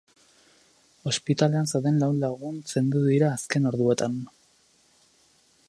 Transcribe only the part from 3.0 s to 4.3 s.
dira azken orduetan.